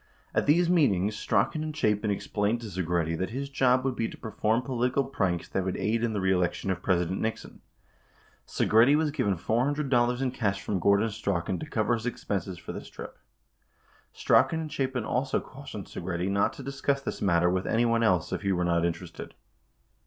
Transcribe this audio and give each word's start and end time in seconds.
At 0.33 0.47
these 0.47 0.67
meetings, 0.67 1.15
Strachan 1.15 1.63
and 1.63 1.77
Chapin 1.77 2.09
explained 2.09 2.61
to 2.61 2.67
Segretti 2.71 3.15
that 3.19 3.29
his 3.29 3.49
job 3.49 3.85
would 3.85 3.95
be 3.95 4.07
to 4.07 4.17
perform 4.17 4.63
political 4.63 5.03
pranks 5.03 5.47
that 5.49 5.63
would 5.63 5.77
aid 5.77 6.03
in 6.03 6.13
the 6.13 6.19
reelection 6.19 6.71
of 6.71 6.81
President 6.81 7.21
Nixon. 7.21 7.61
6 8.47 8.67
Segretti 8.67 8.97
was 8.97 9.11
given 9.11 9.35
$400 9.37 10.19
in 10.21 10.31
cash 10.31 10.59
from 10.59 10.79
Gordon 10.79 11.11
Strachan 11.11 11.59
to 11.59 11.67
cover 11.69 11.93
his 11.93 12.07
expenses 12.07 12.57
for 12.57 12.73
this 12.73 12.89
trip. 12.89 13.19
Strachan 14.11 14.61
and 14.61 14.71
Chapin 14.73 15.05
also 15.05 15.39
cautioned 15.39 15.85
Segretti 15.85 16.31
not 16.31 16.51
to 16.53 16.63
discuss 16.63 16.99
this 17.01 17.21
matter 17.21 17.51
with 17.51 17.67
any 17.67 17.85
one 17.85 18.01
else 18.01 18.33
if 18.33 18.41
he 18.41 18.51
were 18.51 18.65
not 18.65 18.83
interested. 18.83 19.35